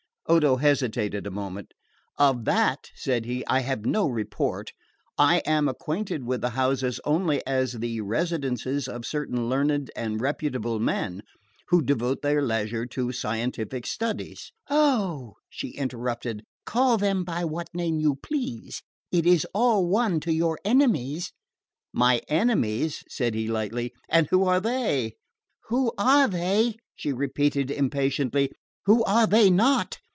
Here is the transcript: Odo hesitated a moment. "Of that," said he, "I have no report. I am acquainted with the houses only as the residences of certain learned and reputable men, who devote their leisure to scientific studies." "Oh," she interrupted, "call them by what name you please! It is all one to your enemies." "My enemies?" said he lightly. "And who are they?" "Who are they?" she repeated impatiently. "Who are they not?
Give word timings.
Odo 0.27 0.55
hesitated 0.55 1.27
a 1.27 1.31
moment. 1.31 1.73
"Of 2.17 2.45
that," 2.45 2.89
said 2.95 3.25
he, 3.25 3.45
"I 3.47 3.59
have 3.61 3.85
no 3.85 4.07
report. 4.07 4.71
I 5.17 5.39
am 5.39 5.67
acquainted 5.67 6.23
with 6.23 6.39
the 6.39 6.51
houses 6.51 7.01
only 7.03 7.45
as 7.45 7.73
the 7.73 7.99
residences 7.99 8.87
of 8.87 9.05
certain 9.05 9.49
learned 9.49 9.91
and 9.93 10.21
reputable 10.21 10.79
men, 10.79 11.23
who 11.67 11.81
devote 11.81 12.21
their 12.21 12.41
leisure 12.41 12.85
to 12.85 13.11
scientific 13.11 13.85
studies." 13.85 14.53
"Oh," 14.69 15.33
she 15.49 15.71
interrupted, 15.71 16.45
"call 16.65 16.97
them 16.97 17.25
by 17.25 17.43
what 17.43 17.67
name 17.73 17.99
you 17.99 18.15
please! 18.15 18.81
It 19.11 19.25
is 19.25 19.45
all 19.53 19.85
one 19.89 20.21
to 20.21 20.31
your 20.31 20.57
enemies." 20.63 21.33
"My 21.91 22.21
enemies?" 22.29 23.03
said 23.09 23.33
he 23.33 23.49
lightly. 23.49 23.91
"And 24.07 24.27
who 24.27 24.45
are 24.45 24.61
they?" 24.61 25.15
"Who 25.67 25.91
are 25.97 26.29
they?" 26.29 26.77
she 26.95 27.11
repeated 27.11 27.69
impatiently. 27.69 28.53
"Who 28.85 29.03
are 29.03 29.27
they 29.27 29.49
not? 29.49 29.97